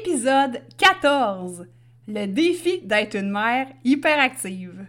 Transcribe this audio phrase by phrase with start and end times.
[0.00, 1.66] Épisode 14.
[2.08, 4.86] Le défi d'être une mère hyperactive.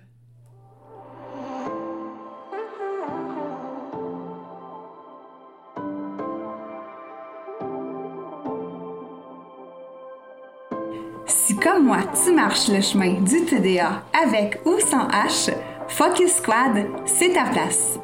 [11.26, 15.52] Si comme moi, tu marches le chemin du TDA avec ou sans H,
[15.88, 18.00] Focus Squad, c'est ta place.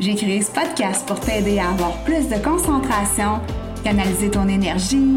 [0.00, 3.40] J'ai créé ce podcast pour t'aider à avoir plus de concentration,
[3.84, 5.16] canaliser ton énergie,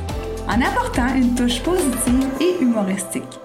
[0.47, 3.39] en apportant une touche positive et humoristique.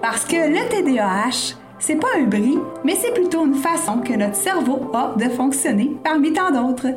[0.00, 4.36] Parce que le TDAH, c'est pas un bris, mais c'est plutôt une façon que notre
[4.36, 6.88] cerveau a de fonctionner parmi tant d'autres.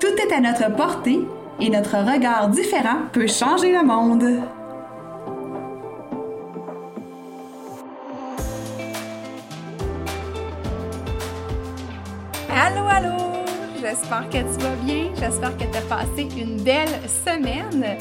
[0.00, 1.20] Tout est à notre portée
[1.60, 4.24] et notre regard différent peut changer le monde.
[12.54, 13.22] Allô, allô!
[13.80, 15.10] J'espère que tu vas bien.
[15.18, 17.96] J'espère que tu as passé une belle semaine.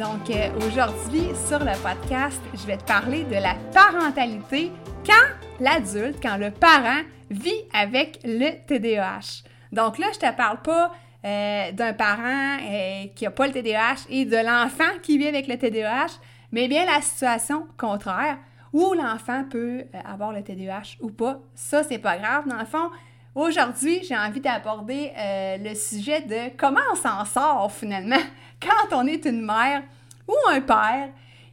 [0.00, 4.72] Donc, euh, aujourd'hui, sur le podcast, je vais te parler de la parentalité
[5.04, 9.44] quand l'adulte, quand le parent vit avec le TDAH.
[9.72, 10.90] Donc là, je te parle pas
[11.26, 15.46] euh, d'un parent euh, qui n'a pas le TDAH et de l'enfant qui vit avec
[15.46, 16.18] le TDAH,
[16.50, 18.38] mais bien la situation contraire
[18.72, 21.40] où l'enfant peut avoir le TDAH ou pas.
[21.54, 22.48] Ça, c'est pas grave.
[22.48, 22.88] Dans le fond,
[23.34, 28.18] Aujourd'hui, j'ai envie d'aborder euh, le sujet de comment on s'en sort finalement
[28.60, 29.82] quand on est une mère
[30.26, 31.10] ou un père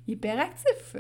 [0.07, 0.95] hyperactif.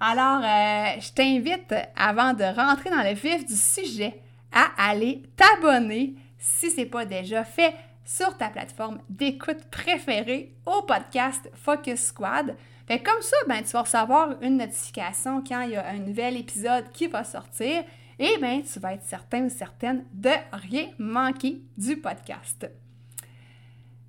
[0.00, 4.20] Alors, euh, je t'invite, avant de rentrer dans le vif du sujet,
[4.52, 10.82] à aller t'abonner, si ce n'est pas déjà fait, sur ta plateforme d'écoute préférée au
[10.82, 12.56] podcast Focus Squad.
[12.88, 16.90] Comme ça, ben, tu vas recevoir une notification quand il y a un nouvel épisode
[16.92, 17.84] qui va sortir
[18.18, 22.70] eh bien, tu vas être certain ou certaine de rien manquer du podcast.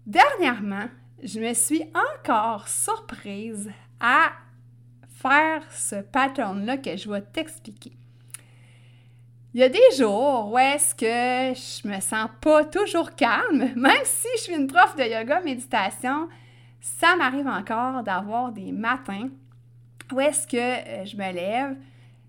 [0.05, 0.87] Dernièrement,
[1.23, 1.83] je me suis
[2.13, 4.31] encore surprise à
[5.09, 7.93] faire ce pattern-là que je vais t'expliquer.
[9.53, 11.05] Il y a des jours où est-ce que
[11.57, 16.27] je me sens pas toujours calme, même si je suis une prof de yoga méditation,
[16.81, 19.29] ça m'arrive encore d'avoir des matins
[20.11, 21.75] où est-ce que euh, je me lève,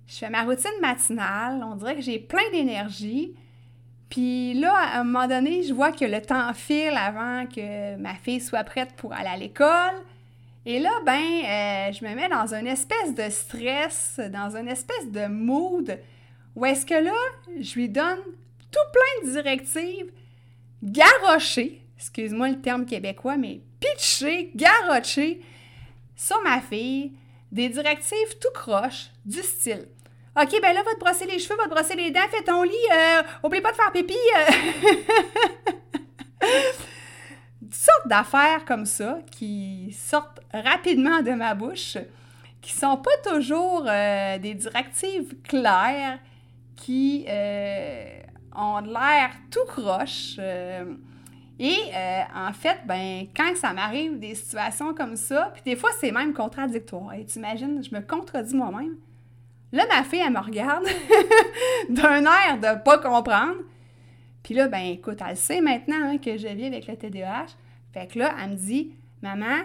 [0.06, 3.34] je fais ma routine matinale, on dirait que j'ai plein d'énergie.
[4.08, 8.14] Puis là, à un moment donné, je vois que le temps file avant que ma
[8.14, 9.94] fille soit prête pour aller à l'école.
[10.64, 15.10] Et là, ben, euh, je me mets dans une espèce de stress, dans une espèce
[15.10, 15.98] de mood,
[16.54, 17.14] où est-ce que là,
[17.60, 18.18] je lui donne
[18.70, 20.10] tout plein de directives
[20.82, 25.40] garochées, excuse-moi le terme québécois, mais pitchées, garochées
[26.16, 27.12] sur ma fille,
[27.52, 29.86] des directives tout croche, du style.
[30.38, 32.62] OK, ben là, va te brosser les cheveux, va te brosser les dents, fais ton
[32.62, 34.14] lit, euh, oublie pas de faire pipi.
[34.36, 34.52] Euh.
[37.72, 41.96] Sortes d'affaires comme ça qui sortent rapidement de ma bouche,
[42.60, 46.18] qui sont pas toujours euh, des directives claires,
[46.76, 47.24] qui
[48.54, 50.38] ont l'air tout croche.
[51.58, 51.78] et
[52.34, 56.34] en fait, ben, quand ça m'arrive des situations comme ça, puis des fois c'est même
[56.34, 57.14] contradictoire.
[57.14, 58.96] Et tu imagines, je me contredis moi-même.
[59.72, 60.86] Là, ma fille, elle me regarde
[61.88, 63.56] d'un air de pas comprendre.
[64.42, 67.46] Puis là, ben écoute, elle sait maintenant hein, que je vis avec le TDAH.
[67.92, 69.64] Fait que là, elle me dit Maman,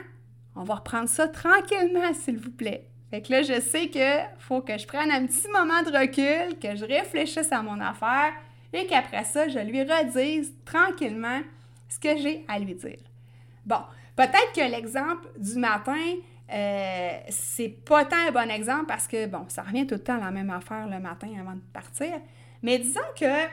[0.56, 2.88] on va reprendre ça tranquillement, s'il vous plaît.
[3.12, 6.58] Fait que là, je sais que faut que je prenne un petit moment de recul,
[6.58, 8.34] que je réfléchisse à mon affaire
[8.74, 11.42] et qu'après ça, je lui redise tranquillement
[11.90, 13.00] ce que j'ai à lui dire.
[13.66, 13.82] Bon,
[14.16, 16.16] peut-être que l'exemple du matin,
[16.54, 20.18] euh, c'est pas tant un bon exemple parce que, bon, ça revient tout le temps
[20.18, 22.12] à la même affaire le matin avant de partir.
[22.62, 23.46] Mais disons que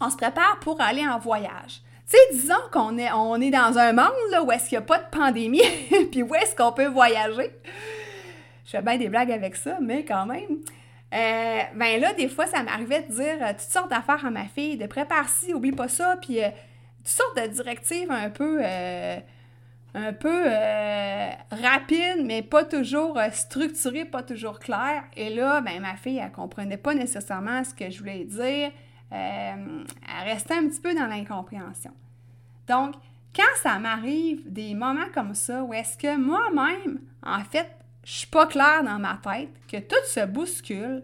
[0.00, 1.82] on se prépare pour aller en voyage.
[2.08, 4.84] Tu sais, disons qu'on est, on est dans un monde là, où est-ce qu'il n'y
[4.84, 5.62] a pas de pandémie,
[6.10, 7.50] puis où est-ce qu'on peut voyager.
[8.64, 10.60] Je fais bien des blagues avec ça, mais quand même.
[11.14, 14.44] Euh, ben là, des fois, ça m'arrivait de dire euh, toutes sortes d'affaires à ma
[14.46, 16.38] fille, de préparer ci, oublie pas ça, puis
[16.98, 18.60] toutes sortes de directives un peu
[19.94, 25.04] un peu euh, rapide, mais pas toujours euh, structuré, pas toujours clair.
[25.16, 28.72] Et là, ben, ma fille, elle comprenait pas nécessairement ce que je voulais dire.
[29.12, 29.84] Euh,
[30.20, 31.92] elle restait un petit peu dans l'incompréhension.
[32.66, 32.94] Donc,
[33.34, 37.70] quand ça m'arrive des moments comme ça, où est-ce que moi-même, en fait,
[38.04, 41.02] je suis pas claire dans ma tête, que tout se bouscule,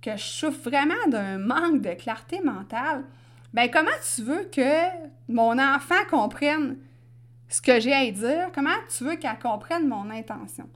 [0.00, 3.04] que je souffre vraiment d'un manque de clarté mentale,
[3.52, 4.86] ben comment tu veux que
[5.28, 6.76] mon enfant comprenne
[7.48, 8.50] ce que j'ai à dire?
[8.54, 10.68] Comment tu veux qu'elle comprenne mon intention?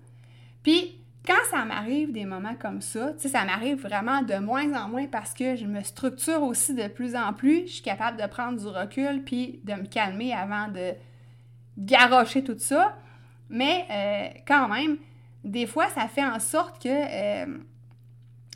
[0.62, 4.72] Puis, quand ça m'arrive des moments comme ça, tu sais, ça m'arrive vraiment de moins
[4.72, 7.66] en moins parce que je me structure aussi de plus en plus.
[7.66, 10.94] Je suis capable de prendre du recul puis de me calmer avant de
[11.76, 12.96] garrocher tout ça.
[13.50, 14.96] Mais euh, quand même,
[15.44, 17.58] des fois, ça fait en sorte que euh,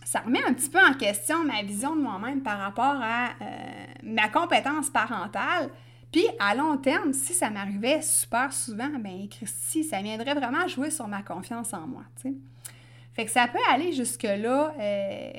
[0.05, 3.85] ça remet un petit peu en question ma vision de moi-même par rapport à euh,
[4.03, 5.71] ma compétence parentale.
[6.15, 10.93] Puis à long terme, si ça m'arrivait super souvent, ben Christy, ça viendrait vraiment jouer
[10.93, 12.05] sur ma confiance en moi.
[12.23, 12.33] sais.
[13.15, 14.75] Fait que ça peut aller jusque-là.
[14.79, 15.31] Euh,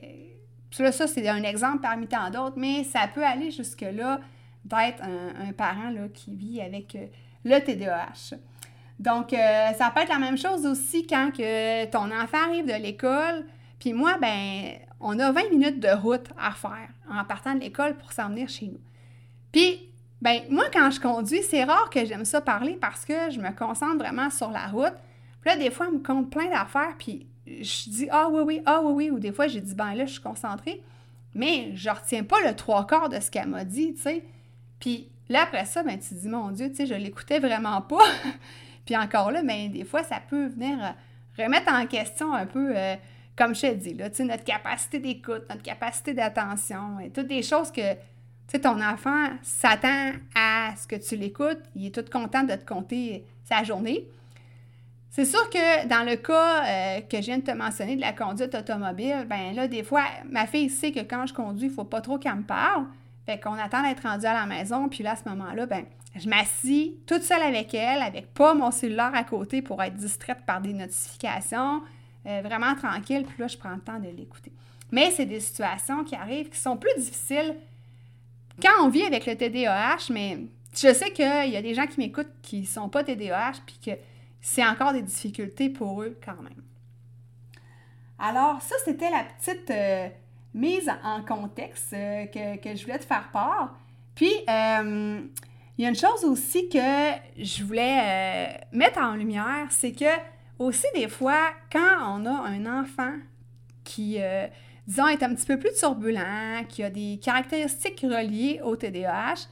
[0.72, 4.19] ça, c'est un exemple parmi tant d'autres, mais ça peut aller jusque-là
[4.66, 7.06] d'être un, parent là, qui vit avec euh,
[7.45, 8.36] le TDAH.
[9.00, 12.83] Donc, euh, ça peut être la même chose aussi quand que ton enfant arrive de
[12.83, 13.45] l'école,
[13.80, 17.95] puis moi, ben, on a 20 minutes de route à faire en partant de l'école
[17.95, 18.81] pour s'en venir chez nous.
[19.54, 23.39] Puis, ben, moi, quand je conduis, c'est rare que j'aime ça parler parce que je
[23.39, 24.95] me concentre vraiment sur la route.
[25.41, 28.62] Puis là, des fois, je me compte plein d'affaires, puis je dis Ah oui, oui,
[28.65, 30.81] ah oui, oui, ou des fois, j'ai dit Ben là, je suis concentrée.
[31.33, 34.23] Mais je retiens pas le trois quarts de ce qu'elle m'a dit, tu sais.
[34.79, 38.06] Puis là, après ça, ben, tu dis Mon Dieu, tu sais, je l'écoutais vraiment pas.
[38.85, 42.71] puis encore là, ben, des fois, ça peut venir euh, remettre en question un peu.
[42.75, 42.95] Euh,
[43.35, 47.81] comme je t'ai dit, là, notre capacité d'écoute, notre capacité d'attention, toutes des choses que
[48.47, 52.53] tu sais, ton enfant s'attend à ce que tu l'écoutes, il est tout content de
[52.53, 54.07] te compter sa journée.
[55.09, 58.12] C'est sûr que dans le cas euh, que je viens de te mentionner de la
[58.12, 61.74] conduite automobile, ben là, des fois, ma fille sait que quand je conduis, il ne
[61.74, 62.86] faut pas trop qu'elle me parle.
[63.25, 66.27] Fait qu'on attend d'être rendu à la maison, puis là, à ce moment-là, ben, je
[66.30, 70.62] m'assis toute seule avec elle, avec pas mon cellulaire à côté pour être distraite par
[70.62, 71.81] des notifications,
[72.25, 74.51] euh, vraiment tranquille, puis là, je prends le temps de l'écouter.
[74.91, 77.56] Mais c'est des situations qui arrivent qui sont plus difficiles
[78.62, 80.40] quand on vit avec le TDAH, mais
[80.74, 83.80] je sais qu'il y a des gens qui m'écoutent qui ne sont pas TDAH, puis
[83.84, 83.92] que
[84.42, 86.62] c'est encore des difficultés pour eux quand même.
[88.19, 90.07] Alors, ça, c'était la petite euh,
[90.54, 93.75] mise en contexte euh, que, je voulais te faire part.
[94.13, 95.22] Puis, euh,
[95.78, 96.78] il y a une chose aussi que
[97.38, 100.06] je voulais mettre en lumière, c'est que
[100.58, 103.12] aussi des fois, quand on a un enfant
[103.84, 104.18] qui
[104.88, 109.48] disons, est un petit peu plus turbulent, qui a des caractéristiques reliées au TDAH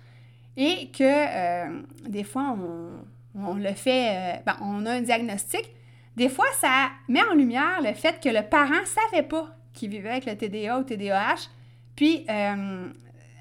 [0.57, 2.55] et que euh, des fois,
[3.35, 5.69] on, le fait, euh, ben, on a un diagnostic.
[6.15, 9.89] Des fois, ça met en lumière le fait que le parent ne savait pas qu'il
[9.89, 11.49] vivait avec le TDA ou TDAH.
[11.95, 12.87] Puis, euh,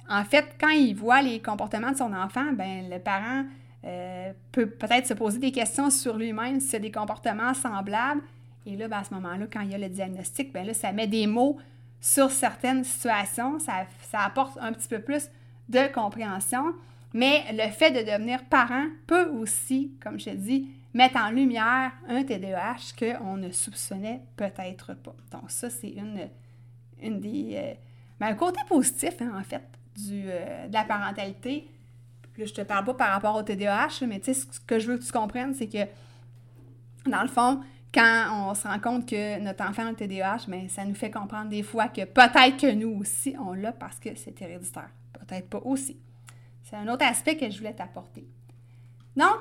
[0.09, 3.45] en fait, quand il voit les comportements de son enfant, ben, le parent
[4.53, 8.23] peut peut-être se poser des questions sur lui-même s'il a des comportements semblables.
[8.65, 10.93] Et là, ben, à ce moment-là, quand il y a le diagnostic, ben là, ça
[10.93, 11.59] met des mots
[12.03, 15.31] sur certaines situations, ça, apporte un petit peu plus
[15.69, 16.75] de compréhension.
[17.15, 22.25] Mais le fait de devenir parent peut aussi, comme je dis, mettre en lumière un
[22.25, 25.15] TDAH qu'on ne soupçonnait peut-être pas.
[25.31, 26.29] Donc ça, c'est une,
[27.21, 27.53] des...
[27.55, 27.75] Euh,
[28.19, 29.63] ben, un côté positif, hein, en fait,
[30.11, 31.69] euh, de la parentalité.
[32.37, 34.91] Là, je te parle pas par rapport au TDAH, mais tu sais, ce que je
[34.91, 35.87] veux que tu comprennes, c'est que,
[37.09, 37.61] dans le fond,
[37.93, 41.11] quand on se rend compte que notre enfant a le TDAH, bien, ça nous fait
[41.11, 44.91] comprendre des fois que peut-être que nous aussi, on l'a parce que c'est héréditaire.
[45.13, 45.99] Peut-être pas aussi.
[46.63, 48.27] C'est un autre aspect que je voulais t'apporter.
[49.15, 49.41] Donc,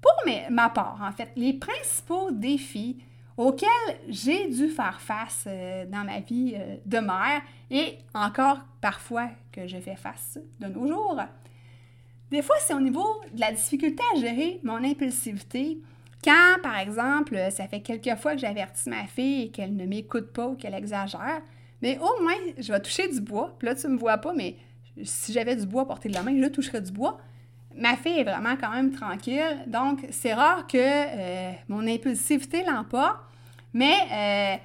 [0.00, 0.12] pour
[0.50, 3.02] ma part, en fait, les principaux défis
[3.36, 3.68] auxquels
[4.08, 9.66] j'ai dû faire face euh, dans ma vie euh, de mère et encore parfois que
[9.66, 11.18] je fais face de nos jours,
[12.30, 15.78] des fois, c'est au niveau de la difficulté à gérer mon impulsivité
[16.22, 20.46] quand, par exemple, ça fait quelques fois que j'avertis ma fille qu'elle ne m'écoute pas
[20.46, 21.42] ou qu'elle exagère,
[21.82, 23.54] mais au moins, je vais toucher du bois.
[23.58, 24.56] Puis là, tu me vois pas, mais
[25.02, 27.18] si j'avais du bois à portée de la main, je toucherais du bois.
[27.76, 29.64] Ma fille est vraiment quand même tranquille.
[29.66, 33.18] Donc, c'est rare que euh, mon impulsivité l'emporte.
[33.74, 34.56] Mais euh,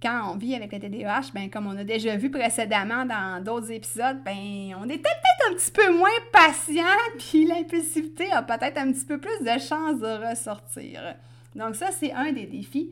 [0.00, 3.72] quand on vit avec le TDAH, ben, comme on a déjà vu précédemment dans d'autres
[3.72, 6.84] épisodes, ben, on est peut-être un petit peu moins patient,
[7.18, 11.16] puis l'impulsivité a peut-être un petit peu plus de chances de ressortir.
[11.54, 12.90] Donc ça, c'est un des défis.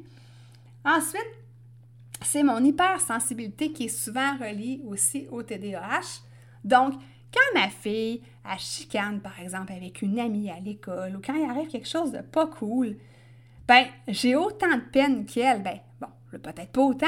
[0.84, 1.30] Ensuite,
[2.22, 6.22] c'est mon hypersensibilité qui est souvent reliée aussi au TDAH.
[6.64, 6.94] Donc,
[7.32, 11.48] quand ma fille a chicane, par exemple, avec une amie à l'école, ou quand il
[11.48, 12.96] arrive quelque chose de pas cool,
[13.68, 15.62] ben, j'ai autant de peine qu'elle.
[15.62, 15.80] Ben,
[16.30, 17.06] peut-être pas autant,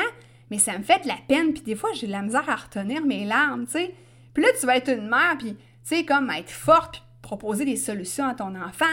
[0.50, 2.56] mais ça me fait de la peine, puis des fois, j'ai de la misère à
[2.56, 3.94] retenir mes larmes, tu sais.
[4.34, 7.64] Puis là, tu vas être une mère, puis, tu sais, comme être forte, puis proposer
[7.64, 8.86] des solutions à ton enfant,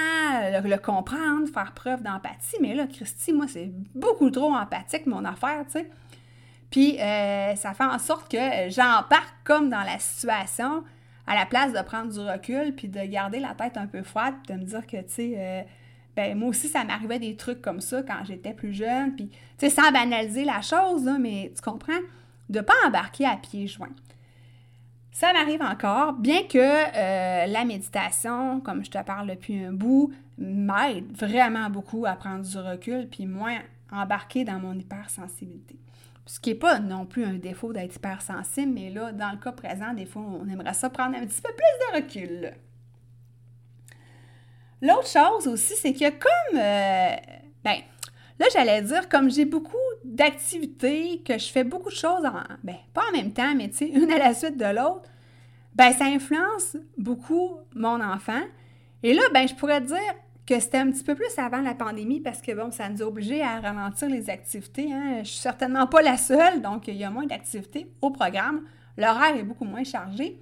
[0.52, 2.58] le, comprendre, faire preuve d'empathie.
[2.62, 5.90] Mais là, Christy, moi, c'est beaucoup trop empathique, mon affaire, tu sais.
[6.70, 10.84] Puis, euh, ça fait en sorte que j'embarque comme dans la situation,
[11.28, 14.34] à la place de prendre du recul, puis de garder la tête un peu froide,
[14.44, 15.62] puis de me dire que, tu sais, euh,
[16.16, 19.38] ben, moi aussi, ça m'arrivait des trucs comme ça quand j'étais plus jeune, puis, tu
[19.58, 21.94] sais, sans banaliser la chose, mais tu comprends,
[22.50, 23.96] de ne pas embarquer à pieds joints.
[25.12, 30.12] Ça m'arrive encore, bien que euh, la méditation, comme je te parle depuis un bout,
[30.38, 33.60] m'aide vraiment beaucoup à prendre du recul puis moins
[33.92, 35.80] embarquer dans mon hypersensibilité.
[36.26, 39.52] Ce qui n'est pas non plus un défaut d'être hypersensible, mais là, dans le cas
[39.52, 42.54] présent, des fois, on aimerait ça prendre un petit peu plus de recul.
[44.82, 47.16] L'autre chose aussi, c'est que comme, euh,
[47.64, 47.78] ben,
[48.40, 52.76] là, j'allais dire, comme j'ai beaucoup d'activités, que je fais beaucoup de choses, en, ben,
[52.94, 55.10] pas en même temps, mais tu sais, une à la suite de l'autre,
[55.74, 58.42] ben, ça influence beaucoup mon enfant.
[59.04, 59.98] Et là, ben, je pourrais dire
[60.46, 63.06] que c'était un petit peu plus avant la pandémie parce que, bon, ça nous a
[63.06, 64.92] obligés à ralentir les activités.
[64.94, 65.20] Hein.
[65.24, 68.62] Je suis certainement pas la seule, donc il y a moins d'activités au programme.
[68.98, 70.40] L'horaire est beaucoup moins chargé.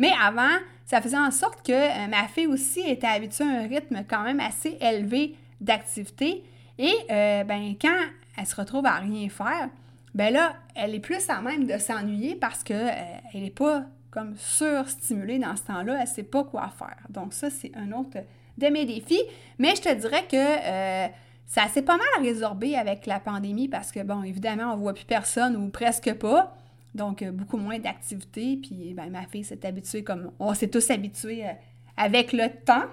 [0.00, 3.68] Mais avant, ça faisait en sorte que euh, ma fille aussi était habituée à un
[3.68, 6.42] rythme quand même assez élevé d'activité.
[6.78, 7.98] Et euh, ben, quand
[8.38, 9.68] elle se retrouve à rien faire,
[10.14, 12.94] ben là, elle est plus à même de s'ennuyer parce qu'elle
[13.34, 16.96] euh, n'est pas comme surstimulée dans ce temps-là, elle ne sait pas quoi faire.
[17.10, 18.16] Donc ça, c'est un autre
[18.56, 19.22] de mes défis.
[19.58, 21.12] Mais je te dirais que
[21.46, 24.94] ça s'est pas mal résorbé avec la pandémie parce que, bon, évidemment, on ne voit
[24.94, 26.56] plus personne ou presque pas.
[26.94, 28.56] Donc, euh, beaucoup moins d'activités.
[28.56, 31.52] Puis, ben, ma fille s'est habituée comme on s'est tous habitués euh,
[31.96, 32.86] avec le temps.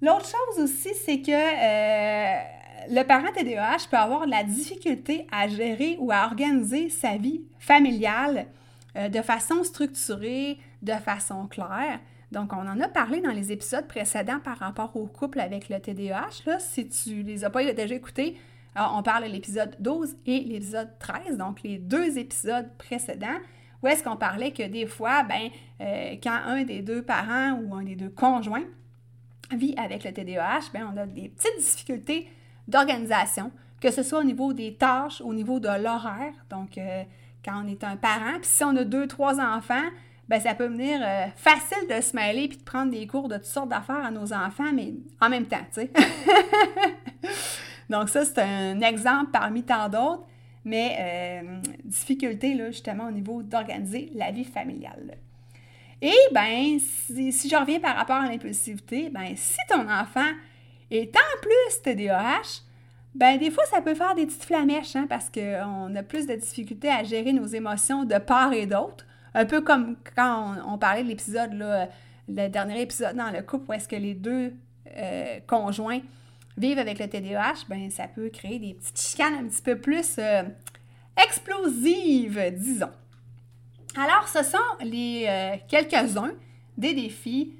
[0.00, 5.96] L'autre chose aussi, c'est que le parent TDAH peut avoir de la difficulté à gérer
[6.00, 8.46] ou à organiser sa vie familiale
[8.96, 12.00] de façon structurée, de façon claire.
[12.32, 15.78] Donc, on en a parlé dans les épisodes précédents par rapport au couple avec le
[15.78, 16.46] TDAH.
[16.46, 18.36] Là, si tu les as pas déjà écoutés,
[18.76, 23.38] euh, on parle de l'épisode 12 et l'épisode 13, donc les deux épisodes précédents,
[23.82, 25.50] où est-ce qu'on parlait que des fois, ben,
[25.80, 28.64] euh, quand un des deux parents ou un des deux conjoints
[29.50, 32.28] vit avec le TDAH, ben, on a des petites difficultés
[32.68, 33.50] d'organisation,
[33.80, 36.32] que ce soit au niveau des tâches, au niveau de l'horaire.
[36.48, 37.02] Donc, euh,
[37.44, 39.90] quand on est un parent, puis si on a deux, trois enfants,
[40.28, 43.34] ben, ça peut venir euh, facile de se mêler puis de prendre des cours de
[43.34, 45.90] toutes sortes d'affaires à nos enfants, mais en même temps, tu sais.
[47.92, 50.24] Donc ça, c'est un exemple parmi tant d'autres,
[50.64, 55.18] mais euh, difficulté, là, justement, au niveau d'organiser la vie familiale.
[56.00, 60.30] Et ben, si, je reviens par rapport à l'impulsivité, ben, si ton enfant
[60.90, 62.62] est en plus TDAH,
[63.14, 66.34] ben des fois, ça peut faire des petites flamèches, hein, parce qu'on a plus de
[66.34, 69.04] difficultés à gérer nos émotions de part et d'autre.
[69.34, 73.74] Un peu comme quand on, parlait de l'épisode, le dernier épisode dans le couple où
[73.74, 74.54] est-ce que les deux
[74.96, 76.00] euh, conjoints
[76.56, 80.16] vivent avec le TDAH, ben ça peut créer des petites chicanes un petit peu plus
[80.18, 80.42] euh,
[81.22, 82.90] explosives, disons.
[83.96, 86.32] Alors, ce sont les euh, quelques-uns
[86.76, 87.54] des défis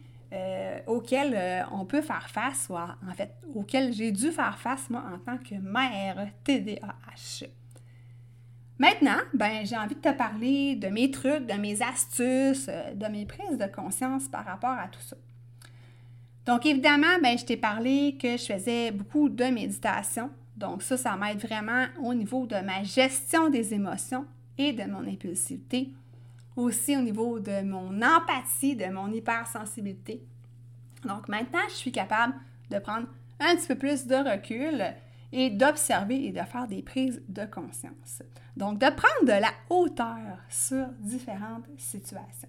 [0.87, 5.19] auxquels on peut faire face, ou en fait, auxquels j'ai dû faire face, moi, en
[5.19, 7.47] tant que mère TDAH.
[8.83, 13.07] Maintenant, ben, j'ai envie de te parler de mes trucs, de mes astuces, euh, de
[13.07, 15.17] mes prises de conscience par rapport à tout ça.
[16.47, 20.31] Donc, évidemment, ben, je t'ai parlé que je faisais beaucoup de méditation.
[20.57, 24.27] Donc, ça, ça m'aide vraiment au niveau de ma gestion des émotions
[24.59, 25.93] et de mon impulsivité.
[26.57, 30.23] Aussi au niveau de mon empathie, de mon hypersensibilité.
[31.05, 32.35] Donc, maintenant, je suis capable
[32.71, 33.07] de prendre
[33.41, 34.85] un petit peu plus de recul
[35.33, 38.23] et d'observer et de faire des prises de conscience.
[38.57, 42.49] Donc, de prendre de la hauteur sur différentes situations.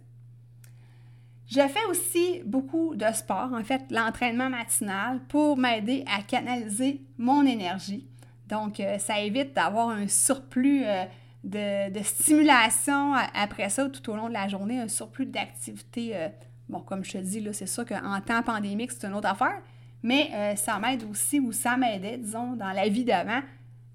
[1.53, 7.45] Je fais aussi beaucoup de sport, en fait, l'entraînement matinal pour m'aider à canaliser mon
[7.45, 8.07] énergie.
[8.48, 11.05] Donc, euh, ça évite d'avoir un surplus euh,
[11.43, 16.15] de, stimulation après ça tout au long de la journée, un surplus d'activité.
[16.15, 16.29] Euh,
[16.69, 19.62] bon, comme je te dis, c'est sûr qu'en temps pandémique, c'est une autre affaire,
[20.01, 23.41] mais ça m'aide aussi, ou ça m'aidait, disons, dans la vie d'avant,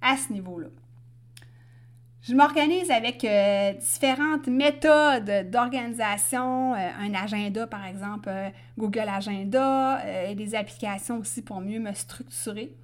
[0.00, 0.68] à ce niveau-là.
[2.28, 9.98] Je m'organise avec euh, différentes méthodes d'organisation, euh, un agenda par exemple, euh, Google Agenda,
[10.28, 12.74] et des applications aussi pour mieux me structurer.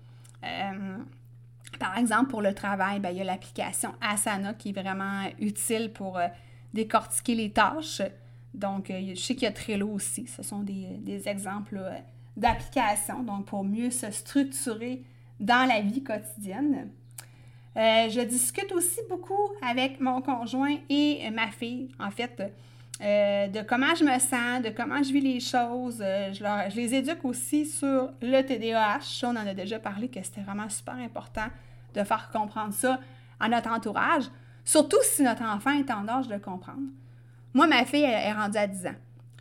[1.78, 5.92] par exemple, pour le travail, ben, il y a l'application Asana qui est vraiment utile
[5.92, 6.18] pour
[6.72, 8.00] décortiquer les tâches.
[8.54, 10.26] Donc, je sais qu'il y a Trello aussi.
[10.26, 11.80] Ce sont des, des exemples
[12.36, 15.02] d'applications, donc pour mieux se structurer
[15.38, 16.88] dans la vie quotidienne.
[17.76, 21.88] Euh, je discute aussi beaucoup avec mon conjoint et ma fille.
[21.98, 22.52] En fait,
[23.00, 26.00] euh, de comment je me sens, de comment je vis les choses.
[26.00, 29.24] Euh, je, les éduque aussi sur le TDAH.
[29.24, 31.48] On en a déjà parlé que c'était vraiment super important
[31.94, 33.00] de faire comprendre ça
[33.40, 34.24] à notre entourage,
[34.64, 36.82] surtout si notre enfant est en âge de comprendre.
[37.52, 38.94] Moi, ma fille elle est rendue à 10 ans.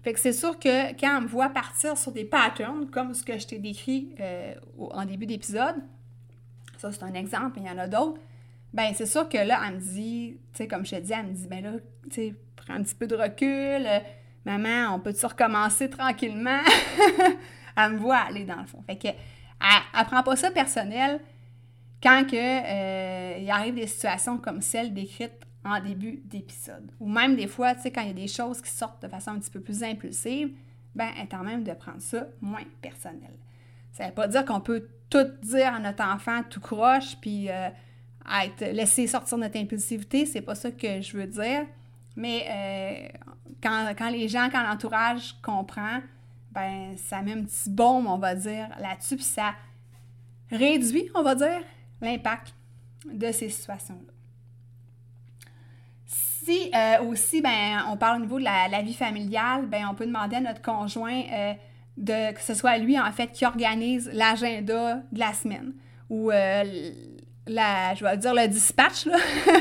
[0.04, 3.24] Fait que c'est sûr que quand elle me voit partir sur des patterns, comme ce
[3.24, 4.10] que je t'ai décrit
[4.78, 5.75] en début d'épisode,
[6.92, 8.20] ça c'est un exemple, il y en a d'autres,
[8.74, 11.28] ben c'est sûr que là, elle me dit, tu sais, comme je te dis, elle
[11.28, 11.72] me dit, ben là,
[12.04, 13.48] tu sais, prends un petit peu de recul,
[13.86, 14.00] euh,
[14.46, 16.60] maman, on peut-tu recommencer tranquillement?
[17.78, 18.84] elle me voit aller dans le fond.
[18.86, 21.22] Fait que, elle prend pas ça personnel
[22.02, 26.92] quand que, euh, il arrive des situations comme celle décrite en début d'épisode.
[27.00, 29.08] Ou même des fois, tu sais, quand il y a des choses qui sortent de
[29.08, 30.52] façon un petit peu plus impulsive,
[30.96, 33.34] ben, elle est en même de prendre ça moins personnel.
[33.94, 37.70] Ça veut pas dire qu'on peut tout dire à notre enfant tout croche, puis euh,
[38.44, 41.66] être, laisser sortir notre impulsivité, c'est pas ça que je veux dire.
[42.16, 43.18] Mais euh,
[43.62, 46.02] quand, quand les gens, quand l'entourage comprend,
[46.52, 49.54] ben ça met un petit baume, on va dire, là-dessus, puis ça
[50.52, 51.62] réduit, on va dire,
[52.02, 52.56] l'impact
[53.06, 54.12] de ces situations-là.
[56.06, 59.94] Si euh, aussi, ben, on parle au niveau de la, la vie familiale, ben, on
[59.94, 61.22] peut demander à notre conjoint
[61.98, 65.74] de, que ce soit lui, en fait, qui organise l'agenda de la semaine
[66.10, 66.64] ou euh,
[67.48, 69.08] la, je vais dire le dispatch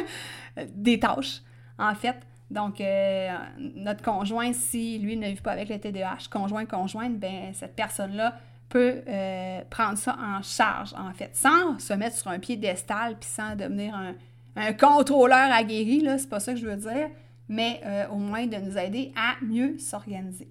[0.75, 1.43] des tâches,
[1.79, 2.17] en fait.
[2.51, 7.55] Donc, euh, notre conjoint, si lui ne vit pas avec le TDAH, conjoint, conjointe, ben
[7.55, 8.37] cette personne-là
[8.69, 13.29] peut euh, prendre ça en charge, en fait, sans se mettre sur un piédestal puis
[13.29, 14.15] sans devenir un,
[14.57, 17.09] un contrôleur aguerri, là, c'est pas ça que je veux dire,
[17.49, 20.49] mais au moins de nous aider à mieux s'organiser.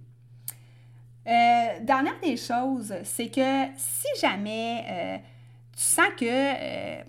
[1.27, 5.17] Euh, dernière des choses, c'est que si jamais euh,
[5.75, 7.03] tu sens que euh,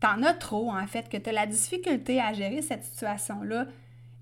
[0.00, 3.66] tu en as trop, en fait, que tu as la difficulté à gérer cette situation-là,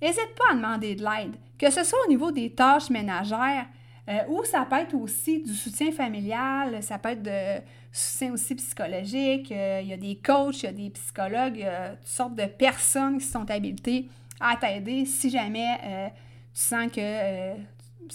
[0.01, 3.67] n'hésite pas à demander de l'aide, que ce soit au niveau des tâches ménagères,
[4.29, 7.63] ou ça peut être aussi du soutien familial, ça peut être de
[7.93, 11.67] soutien aussi psychologique, il y a des coachs, il y a des psychologues, il y
[11.67, 14.09] a toutes sortes de personnes qui sont habilitées
[14.41, 16.11] à t'aider si jamais
[16.55, 17.55] tu sens que euh,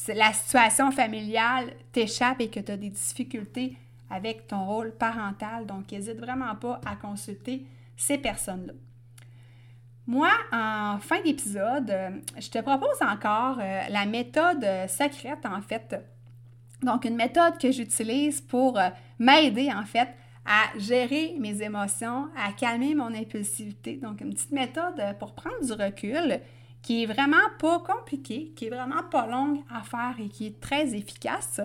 [0.08, 3.78] la situation familiale t'échappe et que tu as des difficultés
[4.10, 5.66] avec ton rôle parental.
[5.66, 8.74] Donc, n'hésite vraiment pas à consulter ces personnes-là.
[10.06, 15.62] Moi, en fin d'épisode, euh, je te propose encore euh, la méthode euh, secrète, en
[15.62, 15.96] fait.
[16.82, 18.80] Donc, une méthode que j'utilise pour
[19.20, 20.08] m'aider, en fait,
[20.46, 23.96] à gérer mes émotions, à calmer mon impulsivité.
[23.96, 26.40] Donc, une petite méthode pour prendre du recul
[26.88, 30.62] qui est vraiment pas compliquée, qui est vraiment pas longue à faire et qui est
[30.62, 31.60] très efficace.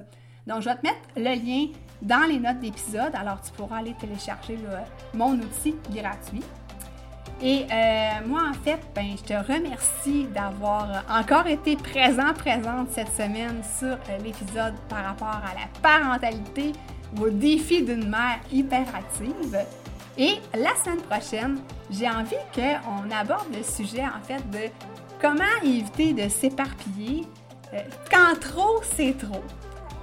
[0.48, 1.68] Donc, je vais te mettre le lien
[2.02, 4.58] dans les notes d'épisode, alors tu pourras aller télécharger
[5.14, 6.42] mon outil gratuit.
[7.40, 13.12] Et euh, moi, en fait, ben, je te remercie d'avoir encore été présent, présente cette
[13.12, 16.72] semaine sur euh, l'épisode par rapport à la parentalité
[17.20, 19.56] au défi d'une mère hyperactive.
[20.18, 24.68] Et la semaine prochaine, j'ai envie qu'on aborde le sujet, en fait, de
[25.22, 27.24] comment éviter de s'éparpiller
[27.72, 27.78] euh,
[28.10, 29.44] quand trop, c'est trop?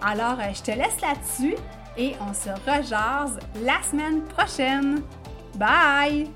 [0.01, 1.55] Alors, euh, je te laisse là-dessus
[1.97, 5.01] et on se rejase la semaine prochaine.
[5.55, 6.29] Bye!